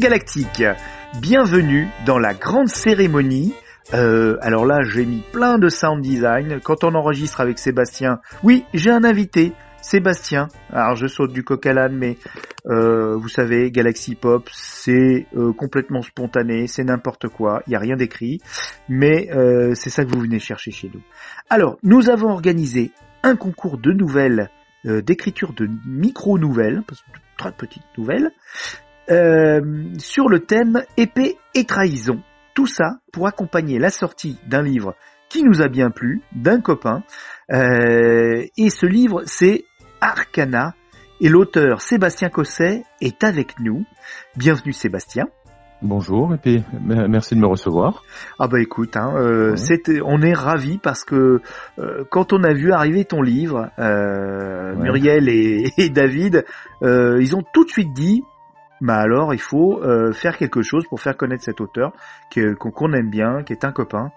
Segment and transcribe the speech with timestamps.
[0.00, 0.64] Galactiques
[1.20, 3.52] Bienvenue dans la grande cérémonie.
[3.92, 6.58] Euh, alors là, j'ai mis plein de sound design.
[6.64, 10.48] Quand on enregistre avec Sébastien, oui, j'ai un invité, Sébastien.
[10.72, 12.16] Alors je saute du coq à l'âne, mais
[12.66, 17.80] euh, vous savez, Galaxy Pop, c'est euh, complètement spontané, c'est n'importe quoi, il n'y a
[17.80, 18.40] rien d'écrit,
[18.88, 19.28] mais
[19.74, 21.02] c'est ça que vous venez chercher chez nous.
[21.50, 22.90] Alors, nous avons organisé
[23.22, 24.48] un concours de nouvelles,
[24.82, 26.82] d'écriture de micro-nouvelles,
[27.36, 28.30] très petites nouvelles,
[29.10, 29.60] euh,
[29.98, 32.20] sur le thème épée et trahison.
[32.54, 34.94] Tout ça pour accompagner la sortie d'un livre
[35.28, 37.02] qui nous a bien plu, d'un copain.
[37.52, 39.64] Euh, et ce livre, c'est
[40.00, 40.74] Arcana.
[41.20, 43.84] Et l'auteur Sébastien Cosset est avec nous.
[44.36, 45.26] Bienvenue Sébastien.
[45.82, 48.02] Bonjour et puis merci de me recevoir.
[48.38, 50.00] Ah bah écoute, hein, euh, Ouais.
[50.04, 51.40] on est ravis parce que
[51.78, 54.82] euh, quand on a vu arriver ton livre, euh, Ouais.
[54.82, 56.44] Muriel et, et David,
[56.82, 58.22] ils ont tout de suite dit,
[58.80, 61.92] bah alors il faut euh, faire quelque chose pour faire connaître cet auteur
[62.58, 64.10] qu'on aime bien, qui est un copain.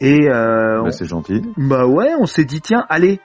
[0.00, 1.42] Et euh, Bah, c'est gentil.
[1.56, 3.20] bah ouais, on s'est dit tiens, allez,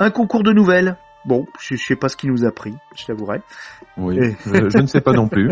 [0.00, 0.96] un concours de nouvelles.
[1.26, 3.40] Bon, je, je sais pas ce qui nous a pris, je t'avouerai.
[3.96, 5.50] Oui, Et- je, je ne sais pas non plus.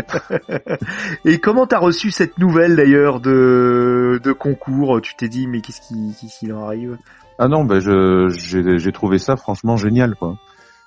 [1.24, 5.00] Et comment t'as reçu cette nouvelle d'ailleurs de, de concours?
[5.00, 6.98] Tu t'es dit mais qu'est-ce qui, qu'est-ce qui leur arrive?
[7.38, 10.36] Ah non, bah, je j'ai trouvé ça franchement génial quoi.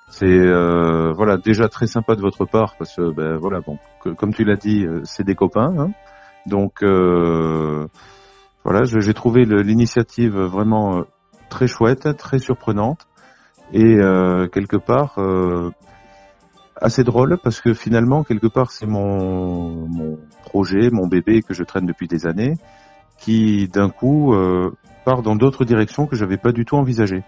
[0.08, 4.10] C'est euh, voilà déjà très sympa de votre part parce que ben voilà bon que-
[4.10, 5.90] comme tu l'as dit euh, c'est des copains hein.
[6.46, 7.88] donc euh,
[8.64, 11.02] voilà j'ai trouvé l'initiative vraiment euh,
[11.50, 13.08] très chouette très surprenante
[13.74, 15.72] et euh, quelque part euh,
[16.80, 21.64] assez drôle parce que finalement quelque part c'est mon mon projet mon bébé que je
[21.64, 22.54] traîne depuis des années
[23.18, 24.36] qui d'un coup
[25.04, 27.24] part dans d'autres directions que j'avais pas du tout envisagées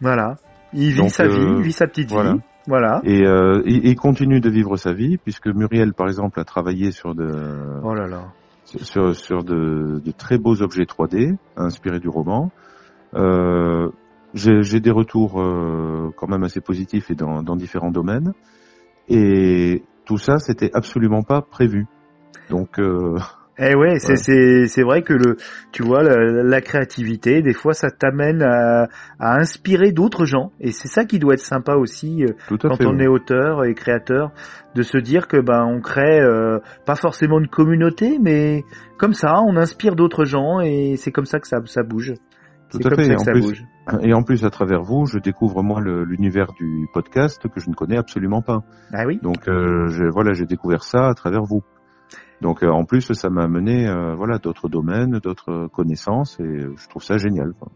[0.00, 0.36] Voilà.
[0.72, 2.34] Il vit Donc, sa vie, euh, il vit sa petite voilà.
[2.34, 2.40] vie.
[2.66, 3.00] Voilà.
[3.04, 6.90] et euh, il, il continue de vivre sa vie puisque Muriel par exemple a travaillé
[6.90, 8.24] sur de Oh là là.
[8.64, 12.50] sur, sur de, de très beaux objets 3D inspirés du roman.
[13.14, 13.88] Euh,
[14.34, 18.34] j'ai j'ai des retours euh, quand même assez positifs et dans, dans différents domaines.
[19.08, 21.86] Et tout ça, c'était absolument pas prévu.
[22.50, 23.18] Donc, euh,
[23.60, 24.16] Eh ouais, c'est Ouais.
[24.16, 25.36] c'est c'est vrai que le
[25.72, 26.14] tu vois la,
[26.44, 28.86] la créativité, des fois ça t'amène à,
[29.18, 32.28] à inspirer d'autres gens et c'est ça qui doit être sympa aussi euh,
[32.68, 32.86] quand fait.
[32.86, 33.02] on oui.
[33.02, 34.30] est auteur et créateur
[34.76, 38.62] de se dire que ben on crée euh, pas forcément une communauté mais
[38.96, 42.14] comme ça on inspire d'autres gens et c'est comme ça que ça ça bouge.
[42.70, 43.04] Tout à comme fait.
[43.06, 43.64] ça Et que en ça plus, bouge.
[44.02, 47.74] et en plus, à travers vous, je découvre moi l'univers du podcast que je ne
[47.74, 48.60] connais absolument pas.
[48.92, 49.18] Ah oui.
[49.22, 51.62] Donc, euh, je, voilà, j'ai découvert ça à travers vous.
[52.40, 56.88] Donc, euh, en plus, ça m'a amené, euh, voilà, d'autres domaines, d'autres connaissances, et je
[56.88, 57.52] trouve ça génial.
[57.58, 57.68] quoi.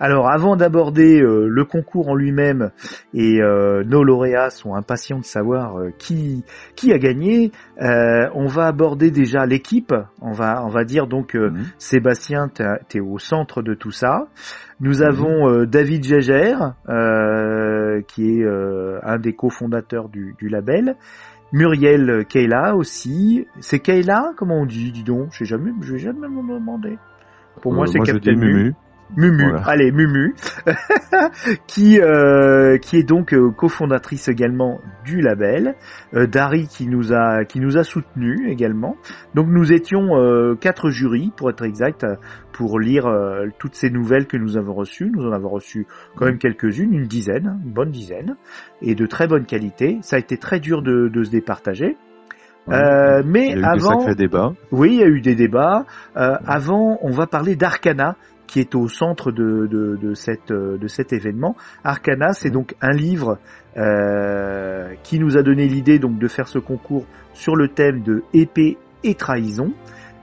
[0.00, 2.70] Alors avant d'aborder euh, le concours en lui-même
[3.14, 6.44] et euh, nos lauréats sont impatients de savoir euh, qui
[6.76, 7.50] qui a gagné,
[7.82, 9.92] euh, on va aborder déjà l'équipe.
[10.22, 11.64] On va on va dire donc euh, Mhm.
[11.78, 14.28] Sébastien, t'es t'es au centre de tout ça.
[14.80, 15.08] Nous Mhm.
[15.08, 20.94] avons euh, David euh, qui est euh, un des cofondateurs du, du label.
[21.52, 23.46] Muriel Kayla aussi.
[23.60, 26.98] C'est Kayla Comment on dit Dis donc, je sais jamais, je vais jamais me demander.
[27.62, 28.74] Pour moi, Euh, c'est Captain Mumu.
[29.16, 29.62] Mumu, Voilà.
[29.66, 30.34] allez Mumu,
[31.66, 35.74] qui euh, qui est donc euh, cofondatrice également du label,
[36.14, 38.96] euh, Dari qui nous a qui nous a soutenu également.
[39.34, 42.06] Donc nous étions euh, quatre jurys pour être exact
[42.52, 45.10] pour lire euh, toutes ces nouvelles que nous avons reçues.
[45.14, 45.86] Nous en avons reçu
[46.16, 48.36] quand même quelques-unes, une dizaine, une bonne dizaine,
[48.82, 49.98] et de très bonne qualité.
[50.02, 51.96] Ça a été très dur de, de se départager.
[52.70, 54.52] Euh, mais Il y a eu des avant, débats.
[54.72, 55.86] oui, il y a eu des débats.
[56.18, 58.16] Euh, avant, on va parler d'Arcana,
[58.48, 61.54] qui est au centre de, de, de, cette, euh, de cet événement.
[61.84, 63.38] Arcana, c'est donc un livre
[63.76, 68.24] euh, qui nous a donné l'idée donc de faire ce concours sur le thème de
[68.34, 69.72] épée et trahison.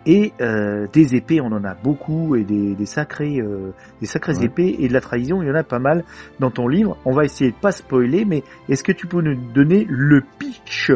[0.08, 3.72] Et euh, des épées, on en a beaucoup, et des, des sacrées, euh,
[4.02, 4.46] des sacrées Ouais.
[4.46, 6.04] épées, et de la trahison, il y en a pas mal
[6.40, 6.96] dans ton livre.
[7.06, 10.92] On va essayer de pas spoiler, mais est-ce que tu peux nous donner le pitch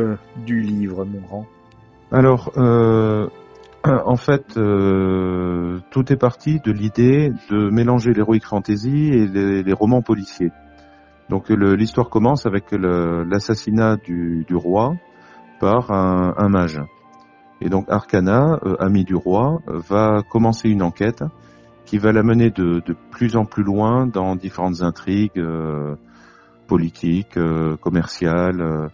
[0.45, 1.47] du livre, mon grand?
[2.11, 3.27] Alors, euh,
[3.83, 10.01] en fait, euh, tout est parti de l'idée de mélanger l'heroic fantasy et les, romans
[10.01, 10.51] policiers.
[11.29, 14.95] Donc l'histoire commence avec l'assassinat du, roi
[15.59, 16.81] par un, mage.
[17.61, 21.23] Et donc Arcana, euh, ami du roi, va commencer une enquête
[21.85, 25.95] qui va l'amener de, de plus en plus loin dans différentes intrigues euh,
[26.67, 27.37] politiques,
[27.81, 28.89] commerciales,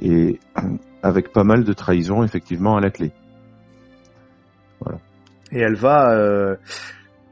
[0.00, 0.38] et
[1.02, 3.12] avec pas mal de trahison effectivement à la clé.
[5.52, 6.56] Et elle va euh,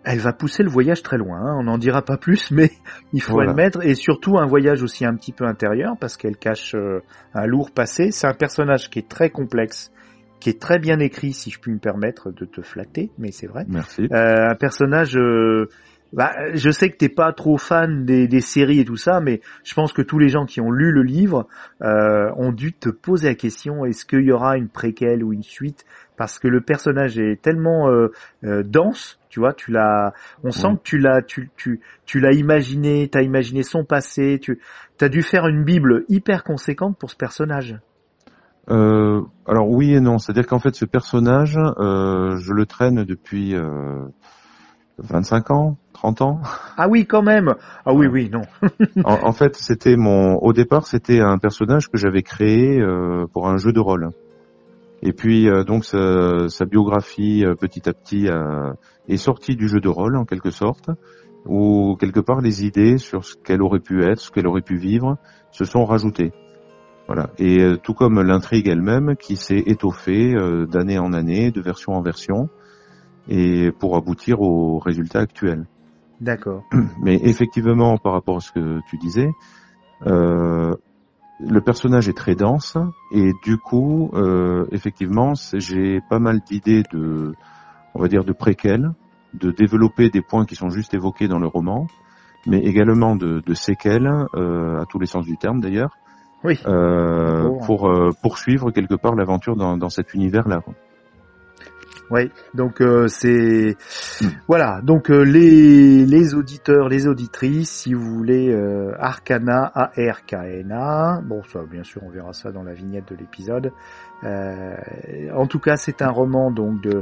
[0.05, 1.39] elle va pousser le voyage très loin.
[1.39, 1.57] hein.
[1.59, 2.71] On n'en dira pas plus, mais
[3.13, 3.51] il faut Voilà.
[3.51, 7.01] admettre, et surtout un voyage aussi un petit peu intérieur, parce qu'elle cache euh,
[7.35, 8.11] un lourd passé.
[8.11, 9.93] C'est un personnage qui est très complexe,
[10.41, 13.47] qui est très bien écrit, si je puis me permettre de te flatter, mais c'est
[13.47, 13.65] vrai.
[13.69, 14.09] Merci.
[14.11, 15.17] Euh, un personnage.
[16.13, 19.41] Bah, je sais que t'es pas trop fan des, des séries et tout ça, mais
[19.65, 21.47] je pense que tous les gens qui ont lu le livre
[21.83, 25.43] euh, ont dû te poser la question est-ce qu'il y aura une préquelle ou une
[25.43, 25.85] suite?
[26.17, 28.09] Parce que le personnage est tellement euh,
[28.45, 30.13] euh, dense, tu vois, tu l'as,
[30.45, 34.61] on sent que tu l'as, tu, tu, tu l'as imaginé, t'as imaginé son passé, tu,
[34.99, 37.79] t'as dû faire une bible hyper conséquente pour ce personnage.
[38.71, 43.55] Euh, alors oui et non, c'est-à-dire qu'en fait ce personnage, euh, je le traîne depuis
[43.55, 44.05] euh,
[45.03, 46.41] 25 ans, 30 ans?
[46.77, 47.55] Ah oui, quand même.
[47.85, 48.43] Ah oui, oui, non.
[49.05, 53.49] En, en fait, c'était mon, au départ, c'était un personnage que j'avais créé euh, pour
[53.49, 54.11] un jeu de rôle.
[55.03, 58.73] Et puis euh, donc sa, sa biographie euh, petit à petit euh,
[59.09, 60.91] est sortie du jeu de rôle en quelque sorte,
[61.47, 64.77] où quelque part les idées sur ce qu'elle aurait pu être, ce qu'elle aurait pu
[64.77, 65.17] vivre,
[65.53, 66.33] se sont rajoutées.
[67.07, 67.31] Voilà.
[67.39, 71.95] Et euh, tout comme l'intrigue elle-même, qui s'est étoffée euh, d'année en année, de version
[71.95, 72.49] en version,
[73.29, 75.67] et pour aboutir au résultat actuel.
[76.21, 76.65] D'accord.
[77.03, 79.31] Mais effectivement, par rapport à ce que tu disais,
[80.07, 80.75] euh,
[81.41, 82.77] le personnage est très dense
[83.13, 87.35] et du coup, euh, effectivement, j'ai pas mal d'idées de,
[87.95, 88.91] on va dire, de préquels,
[89.35, 91.87] de développer des points qui sont juste évoqués dans le roman,
[92.47, 95.97] mais également de, de séquelles, euh, à tous les sens du terme d'ailleurs,
[96.45, 96.59] Oui.
[96.67, 100.61] euh, pour euh, poursuivre quelque part l'aventure dans, dans cet univers-là.
[102.11, 103.77] Oui, donc euh, c'est
[104.21, 104.27] Hmm.
[104.49, 104.81] voilà.
[104.83, 110.35] Donc euh, les les auditeurs, les auditrices, si vous voulez euh, Arcana A R K
[110.35, 111.21] N A.
[111.25, 113.73] Bon, ça bien sûr, on verra ça dans la vignette de l'épisode.
[114.25, 114.75] Euh,
[115.35, 117.01] en tout cas, c'est un roman donc de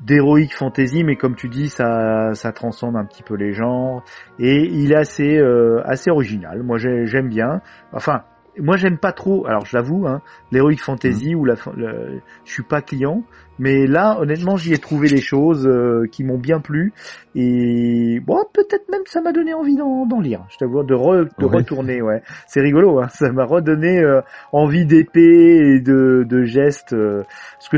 [0.00, 4.02] d'heroic fantasy, mais comme tu dis, ça ça transcende un petit peu les genres
[4.38, 6.62] et il est assez euh, assez original.
[6.62, 7.60] Moi, j'ai- j'aime bien.
[7.92, 8.22] Enfin.
[8.60, 10.20] Moi j'aime pas trop, alors je l'avoue, hein,
[10.52, 13.22] l'heroic fantasy ou la, le- je suis pas client,
[13.58, 16.92] mais là, honnêtement, j'y ai trouvé des choses euh, qui m'ont bien plu.
[17.34, 20.44] Et bon, peut-être même ça m'a donné envie d'en lire.
[20.50, 21.56] Je t'avoue, de, re- de Ouais.
[21.56, 22.22] retourner, ouais.
[22.46, 23.08] C'est rigolo, hein.
[23.08, 24.20] Ça m'a redonné euh,
[24.52, 26.92] envie d'épée et de, de gestes.
[26.92, 27.22] euh,
[27.58, 27.76] parce que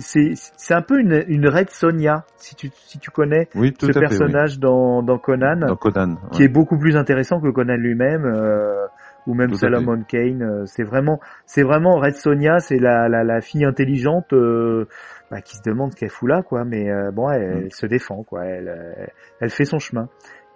[0.00, 3.86] c'est c'est un peu une, une Red Sonia, si tu, si tu connais Oui, ce
[3.86, 3.98] à fait.
[3.98, 4.08] oui.
[4.08, 6.16] personnage dans, dans Conan, Dans Conan.
[6.32, 8.24] qui est beaucoup plus intéressant que Conan lui-même.
[8.24, 8.86] euh,
[9.26, 9.56] ou même Tout.
[9.56, 14.32] Salomon Kane, euh, c'est vraiment, c'est vraiment Red Sonia, c'est la, la, la fille intelligente
[14.32, 14.86] euh,
[15.30, 16.64] bah, qui se demande ce qu'elle fout là, quoi.
[16.64, 17.62] Mais euh, bon, elle, Mm.
[17.64, 18.44] elle se défend, quoi.
[18.44, 19.06] Elle, euh,
[19.40, 20.08] elle fait son chemin.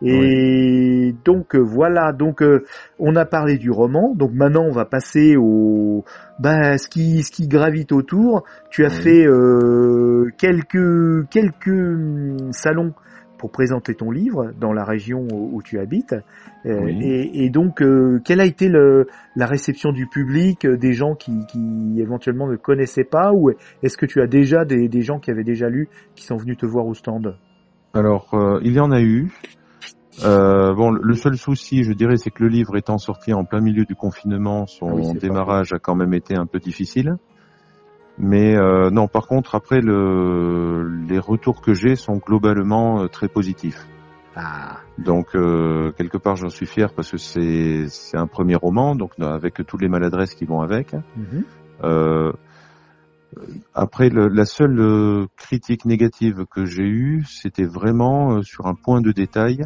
[0.03, 2.65] Et donc voilà, donc euh,
[2.99, 6.05] on a parlé du roman, donc maintenant on va passer au
[6.39, 8.45] bah ce qui ce qui gravite autour.
[8.69, 9.03] Tu as Oui.
[9.03, 12.93] fait euh, quelques quelques hum, salons
[13.47, 16.17] pour présenter ton livre dans la région où, tu habites.
[16.65, 16.99] Euh, Oui.
[17.01, 19.07] et, et donc euh, quelle a été le,
[19.37, 23.51] la réception du public, euh, des gens qui, qui éventuellement ne connaissaient pas, ou
[23.85, 26.57] est-ce que tu as déjà des, des gens qui avaient déjà lu qui sont venus
[26.57, 27.37] te voir au stand?
[27.95, 29.31] Alors, euh, il y en a eu.
[30.25, 33.61] Euh, bon, le seul souci, je dirais, c'est que le livre étant sorti en plein
[33.61, 37.15] milieu du confinement, son Ah oui, démarrage a quand même été un peu difficile.
[38.19, 43.29] Mais euh, non, par contre, après, le, les retours que j'ai sont globalement euh, très
[43.29, 43.87] positifs.
[44.35, 48.95] Ah, Donc, euh, quelque part, j'en suis fier parce que c'est c'est un premier roman,
[48.95, 50.95] donc euh, avec toutes les maladresses qui vont avec.
[51.17, 51.45] mhm.
[51.85, 52.33] Euh,
[53.75, 59.01] après, le- la seule euh, critique négative que j'ai eue, c'était vraiment sur un point
[59.03, 59.65] de détail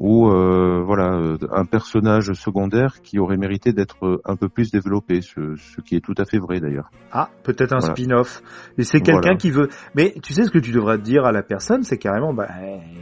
[0.00, 4.72] où, euh, voilà, euh, un personnage secondaire qui aurait mérité d'être euh, un peu plus
[4.72, 6.90] développé, ce, ce qui est tout à fait vrai d'ailleurs.
[7.12, 7.94] Ah, peut-être un Voilà.
[7.94, 8.42] spin-off.
[8.78, 9.36] Et c'est quelqu'un Voilà.
[9.36, 9.68] qui veut.
[9.94, 12.48] Mais tu sais ce que tu devrais dire à la personne, c'est carrément, bah,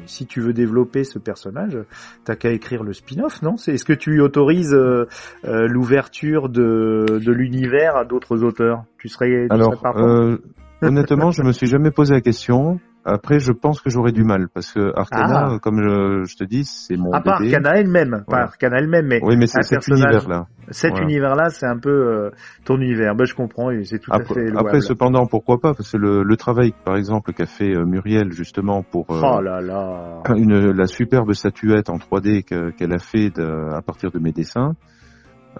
[0.06, 1.78] si tu veux développer ce personnage,
[2.24, 3.56] t'as qu'à écrire le spin-off, non?
[3.56, 5.06] C'est est-ce que tu autorises euh,
[5.44, 8.82] euh, l'ouverture de, de l'univers à d'autres auteurs?
[8.98, 10.38] Tu serais, tu Alors, serais
[10.82, 12.80] honnêtement, je me suis jamais posé la question.
[13.10, 15.52] Après, je pense que j'aurais du mal parce que Arcana, Ah.
[15.54, 17.40] euh, comme je, je te dis, c'est mon à part.
[17.40, 18.42] Arcana elle-même, pas.
[18.42, 20.46] Arcana elle-même, mais Oui, mais c'est cet univers-là.
[20.70, 21.04] cet voilà.
[21.06, 22.30] univers-là, c'est un peu euh,
[22.64, 23.14] ton univers.
[23.14, 24.68] Ben, je comprends, c'est tout à Après, fait louable.
[24.68, 28.30] après, cependant, pourquoi pas Parce que le, le travail, par exemple, qu'a fait euh, Muriel
[28.32, 30.22] justement pour euh, Oh là là.
[30.36, 34.32] une, la superbe statuette en 3D que- qu'elle a fait de- à partir de mes
[34.32, 34.74] dessins.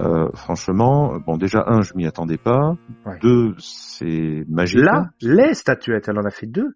[0.00, 2.74] euh, franchement, bon, déjà un, je m'y attendais pas.
[3.06, 3.18] Ouais.
[3.22, 4.80] Deux, c'est magique.
[4.80, 6.74] Là, les statuettes, elle en a fait deux.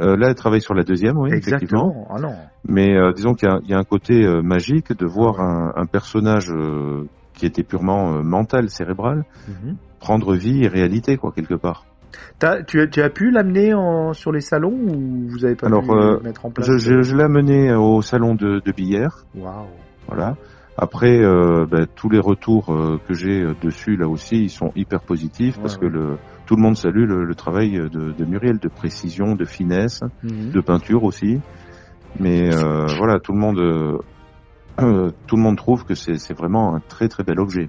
[0.00, 1.90] Euh, là, elle travaille sur la deuxième, oui, effectivement.
[1.90, 2.08] Exactement.
[2.10, 2.34] Ah non.
[2.68, 5.86] Mais euh, disons qu'il y y a un côté euh, magique de voir un, un
[5.86, 7.04] personnage euh,
[7.34, 9.76] qui était purement euh, mental, cérébral, Mhm.
[10.00, 11.84] prendre vie et réalité, quoi, quelque part.
[12.66, 13.72] tu, as, tu as pu l'amener
[14.12, 17.02] sur les salons ou vous avez pas Alors, pu euh, mettre en place Je, je,
[17.02, 19.24] je l'ai amené au salon de, de Billère.
[19.36, 19.66] Waouh.
[20.06, 20.36] Voilà.
[20.76, 25.00] Après, euh, ben, tous les retours euh, que j'ai dessus, là aussi, ils sont hyper
[25.00, 28.58] positifs parce Ouais, que le, tout le monde salue le, le travail de, de Muriel,
[28.58, 30.50] de précision, de finesse, Mhm.
[30.50, 31.38] de peinture aussi.
[32.20, 36.80] Mais euh, voilà, tout le monde, euh, tout le monde trouve que c'est vraiment un
[36.80, 37.68] très très bel objet.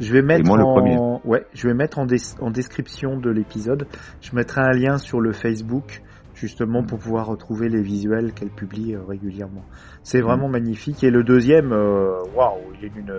[0.00, 3.86] Je vais mettre moi, en ouais, je vais mettre en, des- en description de l'épisode.
[4.22, 6.02] Je mettrai un lien sur le Facebook
[6.40, 9.64] justement pour pouvoir retrouver les visuels qu'elle publie euh, régulièrement.
[10.02, 11.04] C'est vraiment magnifique.
[11.04, 13.14] Et le deuxième, euh, waouh, il est d'une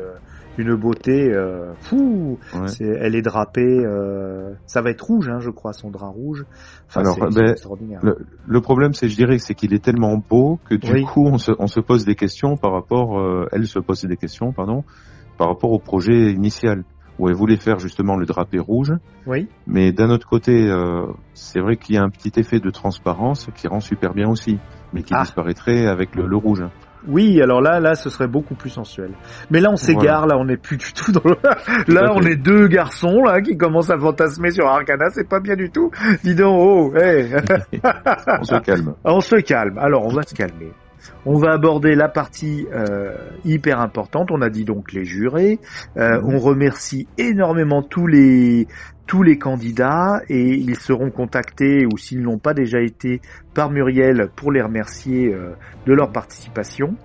[0.58, 2.38] d'une beauté euh, fou.
[2.54, 2.68] Ouais.
[3.00, 3.86] Elle est drapée.
[3.86, 6.46] euh, ça va être rouge, hein, je crois, son drap rouge.
[6.90, 8.01] Enfin, Alors, ben, extraordinaire.
[8.04, 11.04] Le, le problème, c'est, je dirais, c'est qu'il est tellement beau que du Oui.
[11.04, 14.18] coup, on se, on se pose des questions par rapport, euh, elle se pose des
[14.18, 14.84] questions, pardon,
[15.38, 16.84] par rapport au projet initial
[17.22, 18.92] où elle voulait faire justement le drapé rouge.
[19.28, 19.48] Oui.
[19.68, 23.48] Mais d'un autre côté, euh, c'est vrai qu'il y a un petit effet de transparence
[23.56, 24.58] qui rend super bien aussi,
[24.92, 25.22] mais qui Ah.
[25.22, 26.63] disparaîtrait avec le, le rouge.
[27.08, 29.12] Oui, alors là, là, ce serait beaucoup plus sensuel.
[29.51, 31.36] Mais là, on s'égare, là, on n'est plus du tout dans le...
[31.94, 35.56] Là, on est deux garçons, là, qui commencent à fantasmer sur Arcana, c'est pas bien
[35.56, 35.90] du tout.
[36.24, 37.34] Dis donc, oh, hey.
[38.40, 38.94] On se calme.
[39.04, 39.78] on se calme.
[39.80, 40.72] Alors, on va se calmer.
[41.25, 43.15] On va aborder la partie euh,
[43.46, 44.29] hyper importante.
[44.31, 45.60] On a dit donc les jurés.
[45.98, 46.36] Euh, Mhm.
[46.36, 48.67] On remercie énormément tous les
[49.08, 53.20] tous les candidats et ils seront contactés ou s'ils n'ont pas déjà été
[53.53, 55.51] par Muriel pour les remercier euh,
[55.86, 56.96] de leur participation.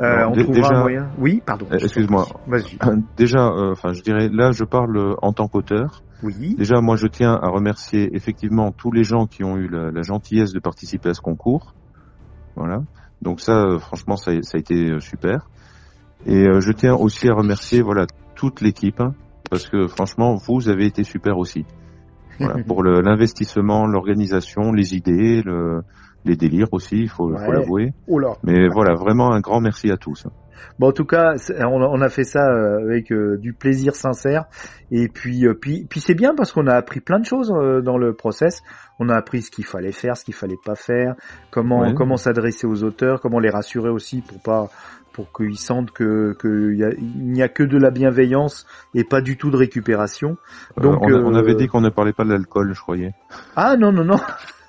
[0.00, 1.10] Euh, on trouvera déjà- un moyen.
[1.18, 1.66] Oui, pardon.
[1.72, 2.26] Euh, excuse-moi.
[2.46, 2.78] Vas-y.
[3.16, 6.04] Déjà, euh, enfin, je dirais, là, je parle en tant qu'auteur.
[6.22, 6.54] Oui.
[6.56, 10.02] Déjà, moi, je tiens à remercier effectivement tous les gens qui ont eu la, la
[10.02, 11.74] gentillesse de participer à ce concours.
[12.54, 12.82] Voilà.
[13.22, 15.48] Donc ça, euh, franchement, ça, a- ça a été euh, super.
[16.26, 19.14] Et euh, je tiens aussi à remercier, voilà, toute l'équipe, hein,
[19.50, 21.64] parce que franchement, vous avez été super aussi.
[22.38, 25.82] Voilà, pour le- l'investissement, l'organisation, les idées, le,
[26.24, 27.92] les délires aussi, il faut, faut l'avouer.
[28.42, 30.26] Mais voilà, vraiment un grand merci à tous.
[30.78, 33.94] Bon, en tout cas, on a, on a fait ça euh, avec euh, du plaisir
[33.94, 34.44] sincère.
[34.90, 37.98] Et puis, euh, puis, puis c'est bien parce qu'on a appris plein de choses dans
[37.98, 38.62] le process.
[38.98, 41.14] On a appris ce qu'il fallait faire, ce qu'il fallait pas faire,
[41.50, 41.94] comment Ouais.
[41.94, 44.68] comment s'adresser aux auteurs, comment les rassurer aussi pour pas
[45.12, 49.36] pour qu'ils sentent que qu'il a- n'y a que de la bienveillance et pas du
[49.36, 50.36] tout de récupération.
[50.78, 53.12] Euh, Donc, on, a- on avait dit qu'on ne parlait pas de l'alcool, je croyais.
[53.56, 54.16] Ah non non non.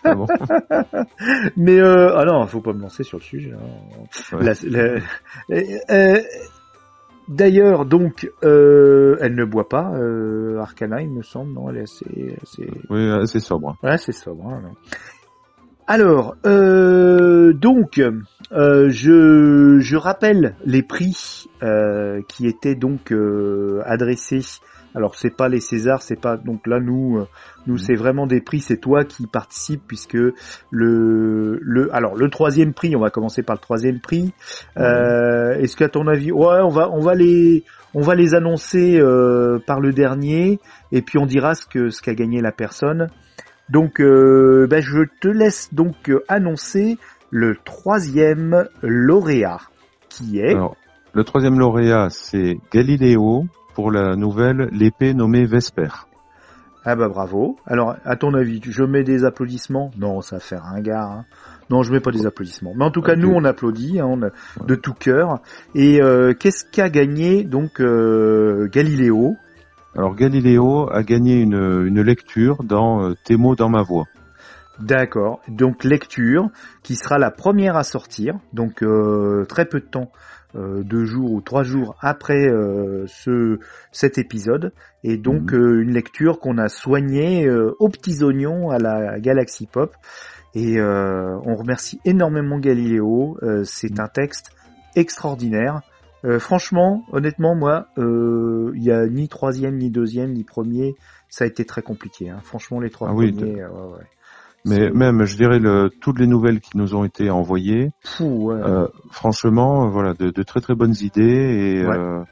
[0.04, 0.26] Ah bon
[1.58, 3.52] Mais euh, ah non, faut pas me lancer sur le sujet.
[3.54, 4.36] hein.
[4.38, 4.44] Ouais.
[4.46, 5.02] La- la-
[5.52, 6.22] euh, euh,
[7.28, 11.84] D'ailleurs, donc, euh, elle ne boit pas, euh, Arcana, il me semble, non Elle est
[11.84, 12.68] assez, assez...
[12.90, 13.76] Oui, assez sobre.
[13.84, 14.48] Ouais, c'est sobre.
[14.48, 14.72] hein.
[15.86, 18.02] Alors, euh, donc,
[18.52, 21.46] je, je rappelle les prix
[22.28, 23.14] qui étaient donc
[23.86, 24.42] adressés.
[24.96, 27.28] Alors, c'est pas les Césars, c'est pas donc là nous, euh,
[27.68, 28.60] nous c'est vraiment des prix.
[28.60, 30.18] C'est toi qui participes puisque
[30.72, 34.34] le le alors le troisième prix, on va commencer par le troisième prix.
[34.78, 39.00] Euh, Est-ce qu'à ton avis, ouais, on va on va les on va les annoncer
[39.00, 40.60] euh, par le dernier
[40.92, 43.10] et puis on dira ce que ce qu'a gagné la personne.
[43.70, 46.98] Donc, euh, ben, je te laisse donc annoncer
[47.30, 49.60] le troisième lauréat,
[50.10, 50.56] qui est...
[50.56, 50.76] Alors,
[51.14, 53.46] le troisième lauréat, c'est Galiléo
[53.80, 55.88] pour la nouvelle L'épée nommée Vesper.
[56.84, 57.56] Ah bah bravo.
[57.66, 59.90] Alors, à ton avis, je mets des applaudissements?
[59.98, 61.06] Non, ça va faire un gars.
[61.06, 61.26] Hein.
[61.70, 62.74] Non, je mets pas des applaudissements.
[62.76, 63.20] Mais en tout cas, Ok.
[63.20, 65.40] nous, on applaudit hein, on a- de tout cœur.
[65.76, 69.38] Et euh, qu'est-ce qu'a gagné donc euh, Galiléo
[69.96, 74.08] Alors Galiléo a gagné une, une lecture dans euh, Tes mots dans ma voix.
[74.80, 75.40] D'accord.
[75.48, 76.50] Donc lecture
[76.84, 78.36] qui sera la première à sortir.
[78.54, 80.12] Donc euh, très peu de temps,
[80.56, 83.60] euh, deux jours ou trois jours après euh, ce
[83.92, 84.74] cet épisode.
[85.04, 89.68] Et donc euh, une lecture qu'on a soignée euh, aux petits oignons à la Galaxy
[89.68, 89.96] Pop.
[90.56, 93.38] Et euh, on remercie énormément Galiléo.
[93.44, 94.52] Euh, C'est un texte
[94.96, 95.82] extraordinaire.
[96.26, 100.96] Euh, franchement, honnêtement, moi, euh, il y a ni troisième, ni deuxième, ni premier.
[101.30, 102.30] Ça a été très compliqué.
[102.30, 102.40] Hein.
[102.44, 103.32] Franchement, les trois Ah premiers.
[103.56, 104.06] ouais, ouais.
[104.66, 108.56] Mais même, je dirais, le, toutes les nouvelles qui nous ont été envoyées, ouais.
[108.56, 111.22] euh, franchement, euh, voilà, de, de très très bonnes idées
[111.82, 111.98] et Ouais.
[111.98, 112.24] euh,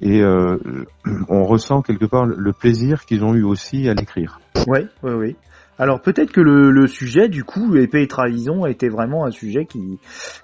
[0.00, 0.56] et euh,
[1.28, 4.40] on ressent quelque part le- plaisir qu'ils ont eu aussi à l'écrire.
[4.66, 5.36] Oui, oui, oui.
[5.78, 9.30] Alors peut-être que le, le sujet, du coup, épée et trahison, a été vraiment un
[9.30, 9.98] sujet qui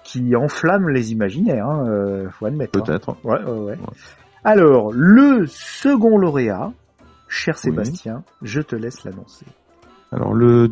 [0.04, 1.66] qui enflamme les imaginaires.
[1.66, 2.78] Hein, faut admettre.
[2.78, 2.82] hein.
[2.84, 3.16] Peut-être.
[3.24, 3.78] Ouais, ouais, ouais.
[4.44, 6.72] Alors le second lauréat,
[7.28, 7.60] cher Oui.
[7.70, 9.46] Sébastien, je te laisse l'annoncer.
[10.10, 10.68] Alors le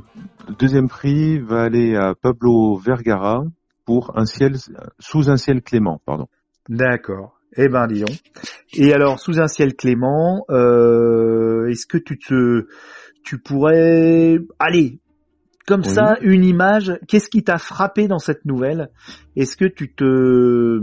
[0.59, 3.45] deuxième prix va aller à Pablo Vergara
[3.85, 4.57] pour un ciel
[4.99, 6.26] sous un ciel clément, pardon.
[6.69, 7.38] D'accord.
[7.57, 8.07] Eh ben, disons.
[8.75, 12.66] Et alors, sous un ciel clément, euh, est-ce que tu te,
[13.25, 15.00] tu pourrais, allez,
[15.66, 15.88] comme Oui.
[15.88, 16.99] ça, une image.
[17.09, 18.90] Qu'est-ce qui t'a frappé dans cette nouvelle?
[19.37, 20.81] Est-ce que tu te,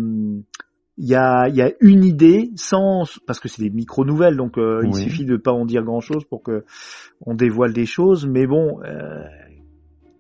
[0.97, 4.57] il y a, y a une idée sans, parce que c'est des micro nouvelles, donc
[4.57, 6.65] euh, il suffit de pas en dire grand chose pour que
[7.25, 8.27] on dévoile des choses.
[8.27, 9.23] Mais bon, euh,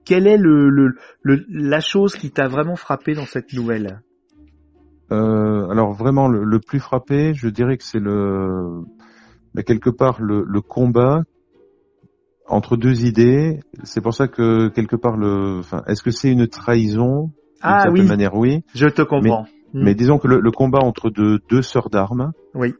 [0.03, 4.01] quelle est le, le, le- la chose qui t'a vraiment frappé dans cette nouvelle?
[5.11, 8.83] Euh, alors vraiment le, le plus frappé, je dirais que c'est le,
[9.53, 11.21] mais quelque part le, le combat
[12.47, 13.59] entre deux idées.
[13.83, 17.25] C'est pour ça que quelque part le, enfin, est-ce que c'est une trahison?
[17.25, 18.63] D'une Ah certaine oui, manière, oui.
[18.73, 19.45] je te comprends.
[19.73, 19.83] Hmm.
[19.83, 22.73] Mais disons que le, le combat entre deux, deux sœurs d'armes Oui,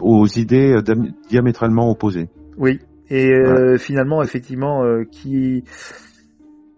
[0.00, 0.82] aux idées euh,
[1.28, 2.28] diamétralement opposées.
[2.56, 2.80] oui.
[3.10, 5.64] Et euh, finalement, effectivement, euh, qui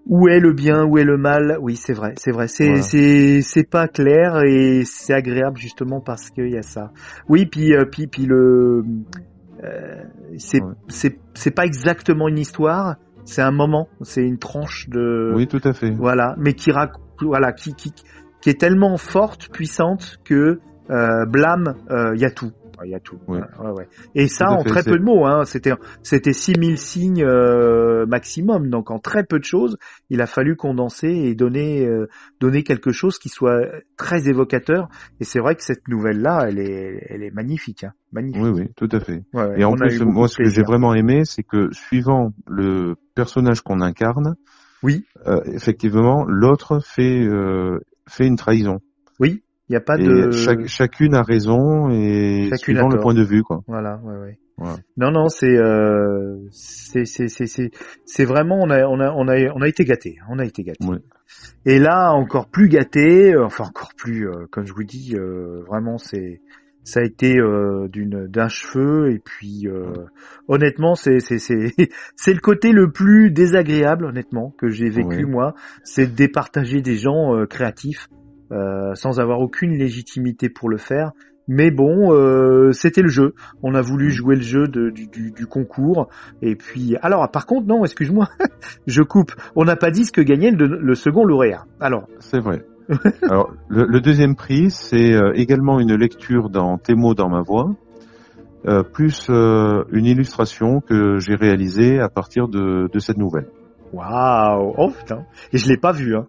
[0.07, 1.59] où est le bien, où est le mal?
[1.61, 2.49] Oui, c'est vrai, c'est vrai.
[2.49, 2.83] C'est Voilà.
[2.83, 6.91] c'est c'est pas clair et c'est agréable justement parce qu'il y a ça.
[7.29, 8.85] Oui, puis puis puis le
[9.63, 10.03] euh,
[10.39, 10.73] c'est Ouais.
[10.89, 15.61] c'est c'est pas exactement une histoire, c'est un moment, c'est une tranche de Oui, tout
[15.63, 15.91] à fait.
[15.93, 17.93] voilà, mais qui rac- voilà, qui, qui,
[18.45, 20.61] qui est tellement forte, puissante que
[20.91, 21.77] euh, blâme,
[22.15, 22.53] il y a tout.
[22.85, 23.19] Il y a tout.
[23.29, 23.39] Oui.
[23.59, 23.89] Ouais, ouais.
[24.15, 25.27] Et ça en fait, très peu de mots.
[25.27, 25.45] Hein.
[25.45, 25.73] C'était
[26.03, 28.69] c'était 6000 signes euh, maximum.
[28.69, 29.77] Donc en très peu de choses,
[30.11, 32.09] il a fallu condenser et donner euh,
[32.41, 33.61] donner quelque chose qui soit
[33.97, 34.89] très évocateur.
[35.21, 37.93] Et c'est vrai que cette nouvelle là, elle est elle est magnifique, hein.
[38.13, 38.43] magnifique.
[38.43, 39.23] Oui, oui, tout à fait.
[39.33, 39.61] Ouais, ouais.
[39.61, 43.81] Et en plus, moi, ce que j'ai vraiment aimé, c'est que suivant le personnage qu'on
[43.81, 44.35] incarne,
[44.83, 48.81] Oui, euh, effectivement, l'autre fait euh, fait une trahison.
[49.21, 49.43] oui.
[49.71, 53.15] Il n'y a pas et de chaque- chacune a raison et Chacune suivant le point
[53.15, 53.63] de vue, quoi.
[53.67, 54.39] Voilà, ouais, ouais.
[54.99, 57.71] Non, non, c'est, euh, c'est, c'est, c'est, c'est,
[58.05, 60.65] c'est vraiment, on a, on a, on a, on a été gâté, on a été
[60.65, 60.85] gâté.
[61.65, 65.63] Et là, encore plus gâté, euh, enfin encore plus, euh, comme je vous dis, euh,
[65.67, 66.43] vraiment, c'est,
[66.85, 69.11] ça a été euh, d'une, d'un cheveu.
[69.11, 69.93] Et puis, euh,
[70.49, 71.73] honnêtement, c'est, c'est, c'est,
[72.17, 75.31] c'est le côté le plus désagréable, honnêtement, que j'ai vécu Oui.
[75.31, 78.09] moi, c'est de départager des gens euh, créatifs
[78.53, 81.13] euh, sans avoir aucune légitimité pour le faire.
[81.47, 83.35] Mais bon, euh, c'était le jeu.
[83.63, 86.09] On a voulu jouer le jeu de- du, du- du concours.
[86.41, 88.29] Et puis, alors, par contre, non, excuse-moi,
[88.87, 89.33] je coupe.
[89.55, 91.67] On n'a pas dit ce que gagnait le, le second lauréat.
[91.81, 92.65] Alors, C'est vrai.
[93.23, 97.41] Alors, le, le deuxième prix, c'est euh, également une lecture dans Tes mots dans ma
[97.41, 97.71] voix,
[98.67, 103.47] euh, plus euh, une illustration que j'ai réalisée à partir de, de cette nouvelle.
[103.93, 106.17] waouh, oh putain, et je l'ai pas vu.
[106.17, 106.27] Hein.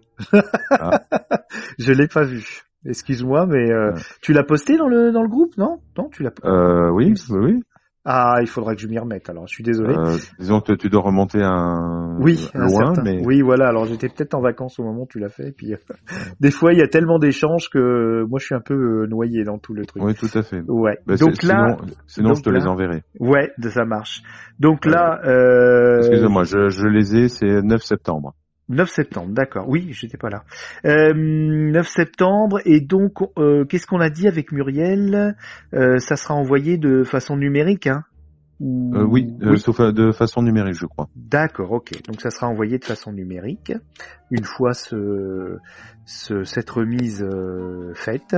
[0.70, 1.00] Ah.
[1.78, 2.62] je l'ai pas vu.
[2.84, 3.92] Excuse-moi, mais euh,
[4.22, 5.80] tu l'as posté dans le dans le groupe, non?
[5.98, 6.30] Non, tu l'as.
[6.44, 7.62] Euh, oui, oui, oui.
[8.08, 9.28] Ah, il faudra que je m'y remette.
[9.28, 9.92] Alors, je suis désolé.
[9.96, 13.66] Euh, disons que tu dois remonter un Oui, un loin, mais oui, voilà.
[13.68, 15.48] Alors j'étais peut-être en vacances au moment où tu l'as fait.
[15.48, 15.76] Et puis euh,
[16.40, 19.42] des fois, il y a tellement d'échanges que moi, je suis un peu euh, noyé
[19.42, 20.04] dans tout le truc.
[20.04, 20.62] oui, tout à fait.
[20.68, 20.98] Ouais.
[21.04, 23.02] Bah, donc là, sinon, sinon donc je te là- les enverrai.
[23.18, 24.22] ouais, de- ça marche.
[24.60, 28.34] Donc là, euh, Excusez-moi, je, je les ai, c'est 9 septembre.
[28.68, 29.68] 9 septembre, d'accord.
[29.68, 30.42] Oui, j'étais pas là.
[30.84, 35.36] Euh, 9 septembre et donc euh, qu'est-ce qu'on a dit avec Muriel?
[35.74, 38.02] Euh, Ça sera envoyé de façon numérique, hein?
[38.58, 41.08] Ou- Euh, oui, euh, sauf euh, de façon numérique, je crois.
[41.14, 41.92] D'accord, ok.
[42.08, 43.72] Donc ça sera envoyé de façon numérique
[44.30, 45.58] une fois ce,
[46.06, 48.34] ce- cette remise euh, faite.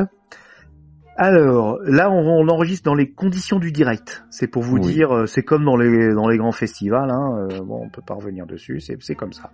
[1.20, 4.24] Alors là, on, on enregistre dans les conditions du direct.
[4.31, 4.92] C'est pour vous Oui.
[4.92, 7.11] dire, euh, c'est comme dans les dans les grands festivals.
[7.11, 9.50] Hein, euh, bon, on peut pas revenir dessus, c'est c'est comme ça.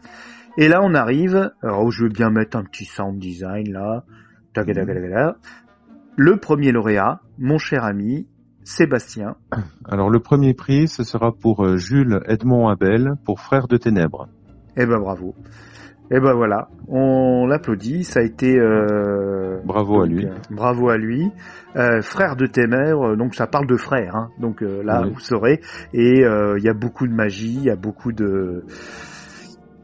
[0.58, 1.50] Et là, on arrive.
[1.62, 4.04] Alors, je veux bien mettre un petit sound design là.
[6.16, 8.28] Le premier lauréat, mon cher ami
[8.62, 9.36] Sébastien.
[9.88, 14.28] Alors le premier prix, ce sera pour euh, Jules Edmond Abel, pour Frères de Ténèbres.
[14.76, 15.34] Eh ben bravo.
[16.10, 18.04] Eh ben voilà, on l'applaudit.
[18.04, 20.26] Ça a été euh, Bravo à lui.
[20.26, 21.30] euh, bravo à lui.
[21.76, 24.14] Euh, frère de Ténèbres, donc ça parle de frère.
[24.14, 25.12] Hein, donc euh, là, Oui.
[25.12, 25.60] vous saurez.
[25.92, 28.64] Et euh, il y a beaucoup de magie, il y a beaucoup de.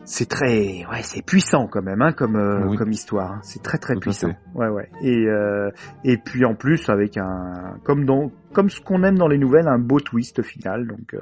[0.05, 2.77] C'est très, ouais, c'est puissant quand même, hein, comme euh, Oui.
[2.77, 3.33] comme histoire.
[3.33, 3.41] hein.
[3.43, 4.33] C'est très très Tout puissant.
[4.55, 4.89] Ouais, ouais.
[5.03, 5.71] Et euh,
[6.05, 9.69] et puis en plus avec un, comme dans, comme ce qu'on aime dans les nouvelles,
[9.69, 10.87] un beau twist final.
[10.87, 11.21] Donc euh,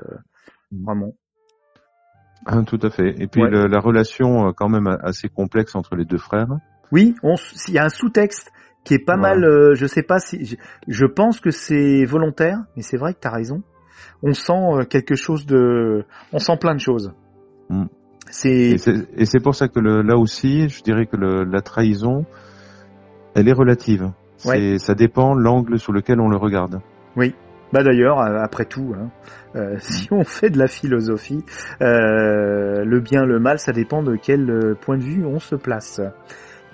[0.70, 0.84] Mm.
[0.84, 1.12] vraiment.
[2.50, 3.14] Ah, tout à fait.
[3.22, 3.50] Et puis Ouais.
[3.50, 6.48] le- la relation euh, quand même assez complexe entre les deux frères.
[6.90, 8.50] Oui, il y a un sous-texte
[8.84, 9.44] qui est pas mal.
[9.44, 10.56] euh, je sais pas si je,
[10.86, 13.62] je pense que c'est volontaire, mais c'est vrai que t'as raison.
[14.22, 17.12] On sent euh, quelque chose de, on sent plein de choses.
[17.68, 17.84] Mm.
[18.30, 18.76] C'est
[19.16, 22.24] Et c'est pour ça que le- là aussi, je dirais que le- la trahison,
[23.34, 24.10] elle est relative.
[24.38, 26.80] C'est- Ça dépend l'angle sous lequel on le regarde.
[27.72, 29.10] Bah d'ailleurs euh, après tout, hein,
[29.56, 31.44] euh, si on fait de la philosophie,
[31.80, 35.54] euh, le bien, le mal, ça dépend de quel euh, point de vue on se
[35.54, 36.00] place.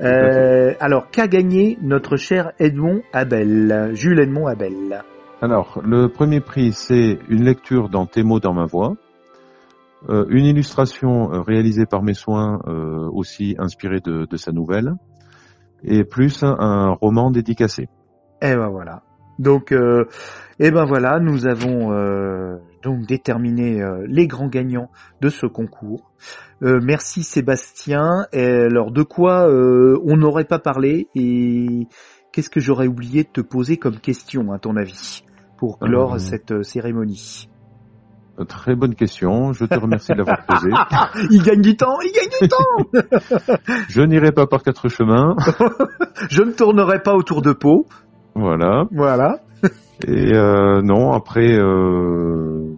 [0.00, 5.04] Euh, alors, qu'a gagné notre cher Edmond Abel, Jules Edmond Abel?
[5.40, 8.96] Alors, le premier prix, c'est une lecture dans Tes mots dans ma voix.
[10.08, 14.94] Euh, une illustration réalisée par mes soins, euh, aussi inspirée de, de, sa nouvelle,
[15.82, 17.88] et plus un, un roman dédicacé.
[18.42, 19.02] Et ben voilà.
[19.38, 20.04] Donc, euh,
[20.58, 26.12] et ben voilà, nous avons euh, donc déterminé euh, les grands gagnants de ce concours.
[26.62, 28.26] Euh, merci Sébastien.
[28.32, 31.88] Et alors de quoi euh, on n'aurait pas parlé et
[32.32, 35.24] qu'est-ce que j'aurais oublié de te poser comme question à ton avis
[35.58, 37.48] pour clore cette cérémonie?
[38.48, 39.52] Très bonne question.
[39.52, 40.70] Je te remercie de l'avoir posée.
[41.30, 43.56] il gagne du temps, il gagne du temps.
[43.88, 45.36] je n'irai pas par quatre chemins.
[46.30, 47.86] je ne tournerai pas autour de Pau.
[48.34, 48.86] Voilà.
[48.90, 49.40] Voilà.
[50.06, 52.74] Et euh, non, après, euh,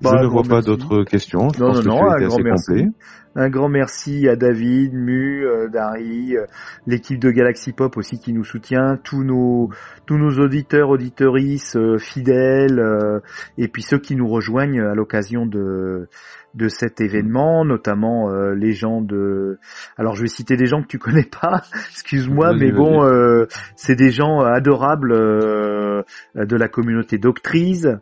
[0.00, 1.48] bah, je ne vois pas d'autres questions.
[1.54, 2.66] Je non, pense non, que non, été assez merci.
[2.66, 2.88] complet.
[3.36, 6.44] Un grand merci à David, Mu, euh, Dari, euh,
[6.86, 9.70] l'équipe de Galaxy Pop aussi qui nous soutient, tous nos
[10.06, 13.18] tous nos auditeurs, auditorices euh, fidèles, euh,
[13.58, 16.08] et puis ceux qui nous rejoignent à l'occasion de
[16.54, 19.58] de cet événement, notamment euh, les gens de.
[19.96, 23.96] Alors je vais citer des gens que tu connais pas, excuse-moi, mais bon, euh, c'est
[23.96, 26.02] des gens adorables euh,
[26.34, 27.98] de la communauté Doctrise,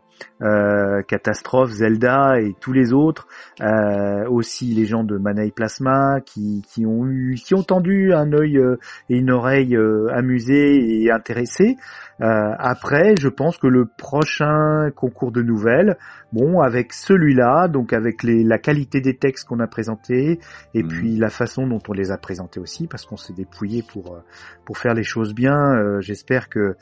[1.07, 3.27] Catastrophe, Zelda et tous les autres.
[3.61, 8.31] Euh, aussi les gens de Manaï Plasma qui, qui ont eu, qui ont tendu un
[8.33, 8.77] œil euh,
[9.09, 11.75] et une oreille euh, amusés et intéressés.
[12.21, 15.97] Euh, après, je pense que le prochain concours de nouvelles,
[16.31, 20.39] bon, avec celui-là, donc avec les, la qualité des textes qu'on a présentés,
[20.73, 20.87] et Mhm.
[20.89, 24.19] puis la façon dont on les a présentés aussi, parce qu'on s'est dépouillé pour euh,
[24.65, 25.57] pour faire les choses bien.
[25.75, 26.75] euh, J'espère que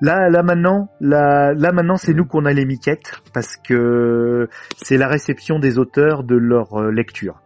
[0.00, 4.96] Là, là maintenant, là, là maintenant, c'est nous qu'on a les miquettes parce que c'est
[4.96, 7.42] la réception des auteurs de leur euh, lecture.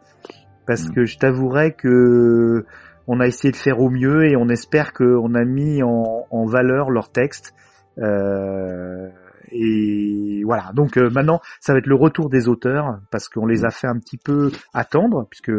[0.67, 0.93] Parce Mm.
[0.95, 2.65] que je t'avouerai que
[3.09, 6.45] on a essayé de faire au mieux et on espère qu'on a mis en, en
[6.47, 7.55] valeur leur texte.
[7.99, 9.09] Euh,
[9.51, 10.71] et voilà.
[10.75, 13.87] Donc euh, maintenant, ça va être le retour des auteurs parce qu'on les a fait
[13.87, 15.53] un petit peu attendre puisque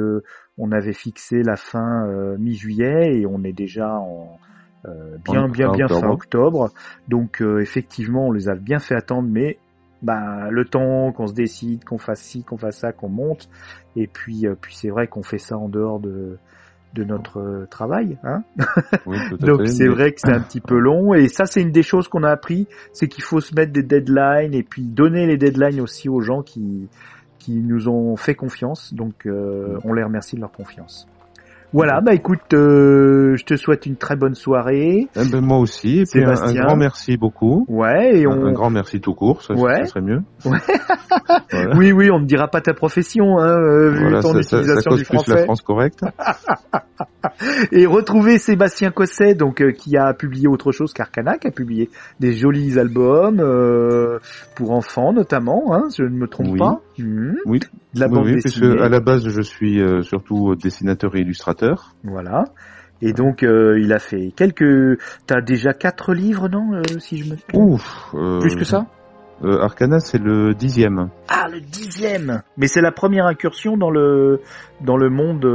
[0.58, 4.38] on avait fixé la fin euh, mi-juillet et on est déjà en
[5.26, 6.72] bien En- bien en bien fin octobre.
[7.08, 9.58] Donc euh, effectivement, on les a bien fait attendre, mais
[10.02, 13.50] bah, le temps qu'on se décide, qu'on fasse ci, qu'on fasse ça, qu'on monte,
[13.96, 16.38] et puis euh, puis c'est vrai qu'on fait ça en dehors de
[16.94, 18.44] de notre euh, travail, hein.
[19.08, 21.82] Oui, Donc c'est vrai que c'est un petit peu long, et ça c'est une des
[21.82, 25.38] choses qu'on a appris, c'est qu'il faut se mettre des deadlines et puis donner les
[25.38, 26.90] deadlines aussi aux gens qui
[27.40, 28.94] qui nous ont fait confiance.
[28.94, 31.08] Donc euh, on les remercie de leur confiance.
[31.74, 35.08] Voilà, bah écoute, euh, je te souhaite une très bonne soirée.
[35.16, 36.02] Eh ben, moi aussi.
[36.02, 37.66] Et puis un, grand merci beaucoup.
[37.68, 39.80] Ouais, et Un, on, un grand merci tout court, ça, Ouais.
[39.80, 40.20] ça serait mieux.
[40.46, 40.58] Ouais.
[41.52, 41.78] Voilà.
[41.78, 44.50] Oui, oui, on ne dira pas ta profession, hein, euh, vu Voilà, ton ça, ça-
[44.50, 45.44] ça utilisation cause du plus la français.
[45.46, 46.02] France correcte.
[47.72, 51.90] Et retrouver Sébastien Cosset, donc euh, qui a publié autre chose qu'Arcana, qui a publié
[52.20, 54.20] des jolis albums euh,
[54.56, 56.60] pour enfants notamment, hein, je ne me trompe Oui.
[56.60, 56.82] pas.
[57.00, 57.36] Mhm.
[57.46, 57.60] Oui.
[57.94, 58.80] De la oui, bande oui, dessinée.
[58.82, 61.63] à la base, je suis euh, surtout dessinateur et illustrateur.
[62.04, 62.46] Voilà.
[63.02, 65.00] Et donc euh, il a fait quelques.
[65.28, 67.38] T'as déjà quatre livres, non, euh, si je me.
[67.54, 68.14] Ouf.
[68.14, 68.86] euh, Plus que ça?
[69.44, 71.10] Arcana, c'est le dixième.
[71.28, 72.44] Ah, le dixième.
[72.56, 74.40] Mais c'est la première incursion dans le
[74.80, 75.46] dans le monde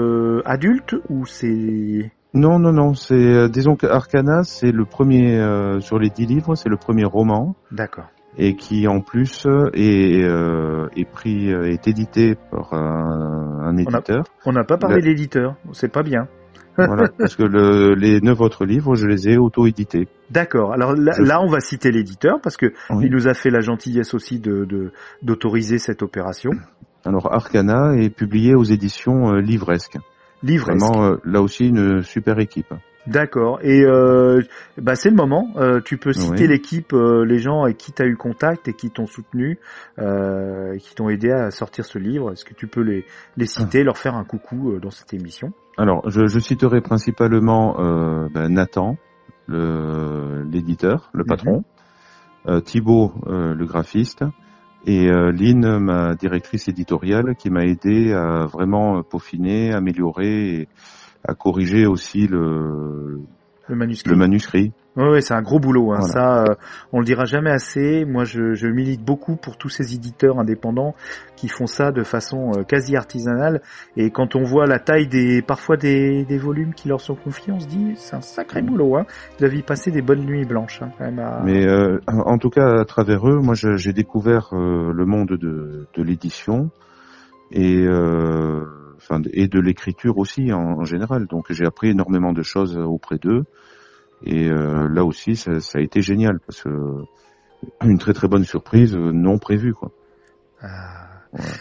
[0.44, 2.10] adulte ou c'est?
[2.34, 2.92] Non, non, non.
[2.92, 5.40] C'est disons que Arcana, c'est le premier
[5.80, 8.10] sur les dix livres, c'est le premier roman D'accord.
[8.38, 14.24] Et qui en plus est euh, est pris euh, est édité par un, un éditeur.
[14.46, 15.56] On n'a pas parlé de l'éditeur.
[15.72, 16.28] C'est pas bien.
[16.78, 20.06] voilà, parce que le, les neuf autres livres, je les ai auto-édités.
[20.30, 20.72] D'accord.
[20.72, 23.06] Alors là, Je- là, on va citer l'éditeur parce que Oui.
[23.06, 26.50] il nous a fait la gentillesse aussi de de- d'autoriser cette opération.
[27.04, 29.96] Alors Arcana est publié aux éditions euh, Livresque.
[30.44, 30.80] Livresque.
[30.80, 32.72] Vraiment, euh, là aussi une super équipe.
[33.08, 33.58] D'accord.
[33.62, 34.42] Et euh,
[34.76, 35.48] bah c'est le moment.
[35.56, 36.48] Euh, tu peux citer Oui.
[36.48, 39.58] l'équipe, euh, les gens avec qui tu as eu contact et qui t'ont soutenu,
[39.98, 42.32] euh, et qui t'ont aidé à sortir ce livre.
[42.32, 43.04] Est-ce que tu peux les
[43.36, 45.52] les citer, leur faire un coucou euh, dans cette émission?
[45.76, 48.96] Alors, je, je citerai principalement euh, ben, Nathan,
[49.48, 51.28] l'éditeur, le Mhm.
[51.28, 51.64] patron,
[52.48, 54.24] euh, Thibaut, euh, le graphiste,
[54.86, 60.68] et euh, Lynn, ma directrice éditoriale, qui m'a aidé à vraiment peaufiner, améliorer et
[61.26, 63.20] à corriger aussi le,
[63.68, 64.10] Le manuscrit.
[64.10, 64.72] le manuscrit.
[64.96, 65.92] Ouais, ouais, c'est un gros boulot.
[65.92, 65.98] Hein.
[66.00, 66.12] Voilà.
[66.12, 66.54] Ça, euh,
[66.92, 68.04] on le dira jamais assez.
[68.04, 70.96] Moi, je, je milite beaucoup pour tous ces éditeurs indépendants
[71.36, 73.62] qui font ça de façon euh, quasi artisanale.
[73.96, 77.52] Et quand on voit la taille des, parfois des, des volumes qui leur sont confiés,
[77.52, 78.96] on se dit, c'est un sacré boulot.
[78.96, 79.04] Hein.
[79.36, 81.20] Ils doivent y passer des bonnes nuits blanches, hein, quand même.
[81.20, 85.86] à- Mais euh, en tout cas, à travers eux, moi, j'ai découvert le monde de,
[85.94, 86.70] de l'édition
[87.52, 88.64] et euh,
[89.08, 91.26] enfin et de l'écriture aussi en, général.
[91.26, 93.44] Donc j'ai appris énormément de choses auprès d'eux.
[94.24, 97.04] Et là aussi, ça, ça, a été génial parce que
[97.84, 99.92] une très très bonne surprise non prévue quoi.
[100.60, 101.08] Ah.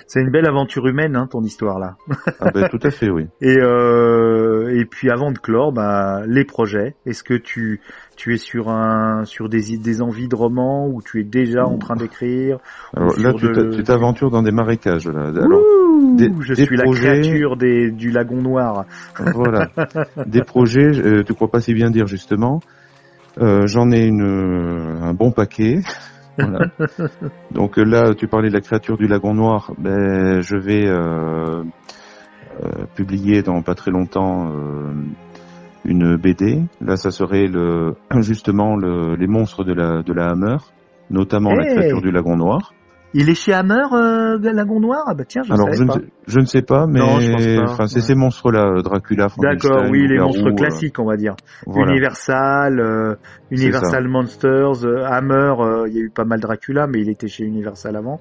[0.08, 1.98] C'est une belle aventure humaine, hein, ton histoire là.
[2.40, 3.28] ah ben, tout à fait, oui.
[3.42, 6.96] Et euh, et puis avant de clore, bah, les projets.
[7.06, 7.82] Est-ce que tu
[8.16, 11.78] tu es sur un sur des des envies de romans ou tu es déjà en
[11.78, 12.60] train d'écrire
[12.96, 15.28] Alors là, tu t'aventures dans des marécages là.
[15.28, 15.62] Alors,
[16.42, 18.86] je suis la créature des du lagon noir.
[19.34, 19.70] Voilà.
[20.26, 22.60] des projets, euh, tu crois pas si bien dire justement.
[23.40, 25.82] Euh, J'en ai une un bon paquet.
[26.40, 26.68] Voilà.
[27.50, 29.72] Donc là, tu parlais de la créature du lagon noir.
[29.80, 31.64] Ben, je vais euh,
[32.64, 34.94] euh, publier dans pas très longtemps euh,
[35.84, 36.62] une BD.
[36.80, 40.58] Là, ça serait le, justement le, les monstres de la, de la Hammer,
[41.10, 42.74] notamment la créature du lagon noir.
[43.14, 45.04] Il est chez Hammer, euh, Lagon Noir?
[45.08, 45.96] Ah bah tiens, je Alors, je, pas.
[45.96, 50.20] Ne sais, je ne sais pas, mais enfin, c'est ces monstres-là, Dracula, D'accord, oui, les
[50.20, 51.36] monstres euh, classiques, on va dire.
[51.68, 53.16] Universal, euh,
[53.50, 55.54] Universal Monsters, euh, Hammer,
[55.88, 58.20] il y a eu pas mal Dracula, mais il était chez Universal avant.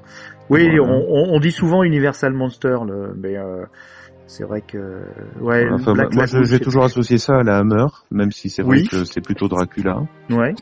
[0.51, 3.37] Oui, on, on, dit souvent Universal Monster, le, mais
[4.27, 5.03] c'est vrai que
[5.41, 5.67] ouais.
[5.73, 9.21] Enfin, moi, j'ai toujours associé ça à la Hammer, même si c'est vrai que c'est
[9.21, 10.03] plutôt Dracula.
[10.31, 10.55] Ouais.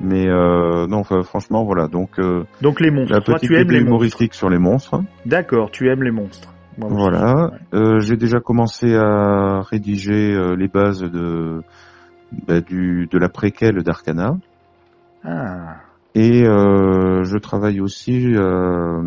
[0.00, 1.86] Mais euh, non, franchement, voilà.
[1.88, 3.12] Donc, euh, donc les monstres.
[3.14, 5.02] La petite tu aimes les humoristique sur les monstres.
[5.24, 6.52] D'accord, tu aimes les monstres.
[6.76, 7.52] voilà.
[7.72, 11.62] Euh, J'ai déjà commencé à rédiger euh, les bases de
[12.46, 14.36] bah, du de la préquelle d'Arcana.
[15.24, 15.76] Ah.
[16.16, 19.02] Et euh, je travaille aussi euh,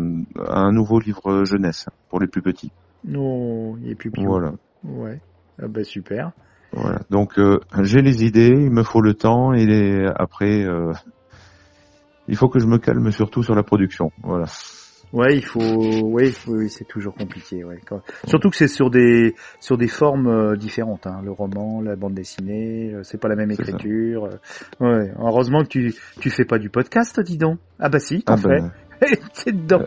[0.46, 2.72] à un nouveau livre jeunesse pour les plus petits.
[3.04, 4.24] Non, il est plus petit.
[4.26, 4.52] Voilà.
[4.84, 5.20] Ouais.
[5.62, 6.32] Ah bah super.
[6.72, 7.00] Voilà.
[7.10, 10.92] Donc euh, j'ai les idées, il me faut le temps et après euh,
[12.28, 14.12] il faut que je me calme surtout sur la production.
[14.22, 14.46] Voilà.
[15.10, 16.32] Ouais, il faut, ouais,
[16.68, 17.64] c'est toujours compliqué.
[17.64, 17.80] Ouais.
[18.26, 21.06] Surtout que c'est sur des sur des formes euh, différentes.
[21.06, 21.22] Hein.
[21.24, 24.28] Le roman, la bande dessinée, c'est pas la même écriture.
[24.80, 25.10] Ouais.
[25.18, 27.58] Heureusement que tu tu fais pas du podcast, dis donc.
[27.78, 28.48] Ah bah si, t'en ah fais.
[28.60, 28.72] Ben,
[29.32, 29.84] c'est dedans.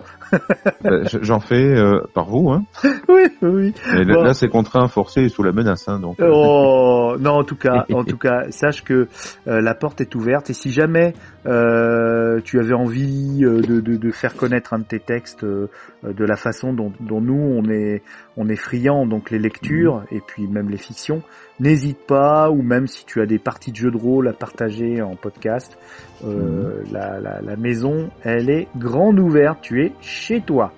[0.85, 2.63] Euh, j'en fais euh, par vous, hein.
[3.09, 3.73] Oui, oui.
[3.93, 6.19] Mais là, c'est contraint, forcé et sous la menace, hein, donc.
[6.19, 6.29] Euh.
[6.31, 9.07] Oh non, en tout cas, en tout cas, sache que
[9.45, 14.73] la porte est ouverte et si jamais tu avais envie de, de, de, faire connaître
[14.73, 18.03] un de tes textes de la façon dont, dont, nous on est
[18.37, 20.17] on est friand, donc les lectures mhm.
[20.17, 21.21] et puis même les fictions,
[21.59, 25.01] n'hésite pas ou même si tu as des parties de jeux de rôle à partager
[25.01, 25.77] en podcast,
[26.25, 30.71] euh, la, la, la, maison elle est grande ouverte, tu es chez toi.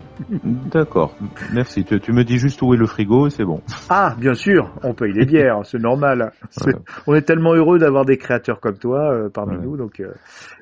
[0.72, 1.16] D'accord,
[1.54, 1.84] merci.
[1.84, 3.62] Tu, tu, me dis juste où est le frigo et c'est bon.
[3.90, 6.32] Ah, bien sûr, on paye les bières, c'est normal.
[7.08, 10.00] On est tellement heureux d'avoir des créateurs comme toi euh, parmi nous, donc.
[10.00, 10.14] Euh...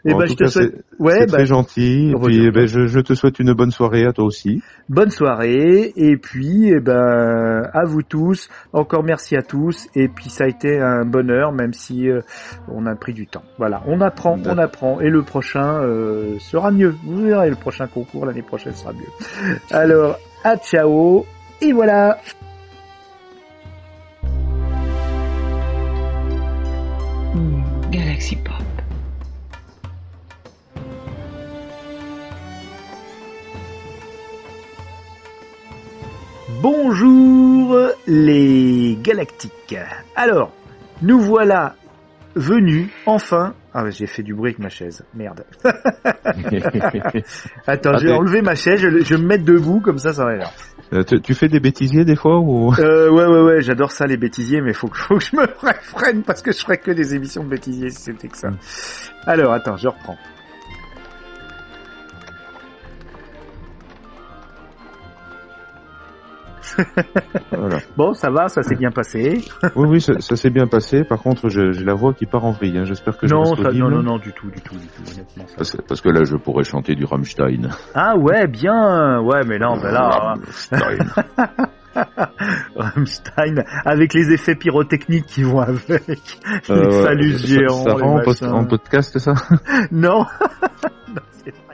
[0.06, 0.84] Eh ben, je te souhaite.
[1.00, 1.38] Ouais, bah...
[1.38, 2.12] très gentil.
[2.12, 4.62] Et puis, eh ben, je, je, te souhaite une bonne soirée à toi aussi.
[4.90, 8.50] Bonne soirée et puis, eh ben, à vous tous.
[8.74, 9.88] Encore merci à tous.
[9.96, 12.22] Et puis, ça a été un bonheur, même si euh,
[12.68, 13.44] on a pris du temps.
[13.58, 14.71] Voilà, on apprend, on apprend,
[15.02, 16.96] et le prochain euh, sera mieux.
[17.04, 19.60] Vous verrez, le prochain concours l'année prochaine sera mieux.
[19.72, 21.26] Alors, à ciao.
[21.62, 22.18] Et voilà.
[27.92, 28.56] Galaxy Pop.
[36.62, 39.76] Bonjour les galactiques.
[40.16, 40.52] Alors,
[41.02, 41.76] nous voilà
[42.36, 43.54] venus enfin.
[43.74, 45.04] Ah j'ai fait du bruit avec ma chaise.
[45.14, 45.46] Merde.
[47.68, 50.44] Attends, j'ai enlevé ma chaise, je, vais me mettre debout comme ça, ça va aller.
[50.94, 52.74] Euh, tu, fais des bêtisiers des fois ou?
[52.74, 55.48] Euh, Ouais ouais ouais, j'adore ça les bêtisiers, mais faut que, faut que je me
[55.82, 58.50] freine parce que je ferais que des émissions de bêtisiers si c'était que ça.
[59.26, 60.18] Alors attends, je reprends.
[67.98, 69.42] Bon, ça va, ça s'est bien passé.
[69.76, 71.04] oui, oui, ça, s'est bien passé.
[71.04, 72.78] Par contre, j'ai la voix qui part en vrille.
[72.78, 72.86] Hein.
[72.86, 75.46] J'espère que non, je non, non, non, du tout, du tout, du tout, honnêtement.
[75.48, 77.70] Ça parce, que, là, je pourrais chanter du Rammstein.
[77.94, 79.20] Ah ouais, bien.
[79.22, 80.10] Ouais, mais non, ben là.
[80.10, 81.06] Rammstein.
[82.76, 85.90] Rammstein avec les effets pyrotechniques qui vont avec,
[86.70, 87.84] les euh, phallus géants.
[87.84, 88.22] Ça, rend
[88.58, 89.34] en podcast ça?
[89.92, 90.26] Non.